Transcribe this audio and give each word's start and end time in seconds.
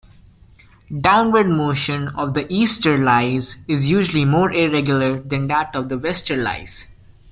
Downward 1.01 1.47
motion 1.47 2.07
of 2.07 2.33
the 2.33 2.45
easterlies 2.45 3.57
is 3.67 3.91
usually 3.91 4.25
more 4.25 4.51
irregular 4.51 5.19
than 5.21 5.45
that 5.45 5.75
of 5.75 5.89
the 5.89 5.97
westerlies. 5.99 6.87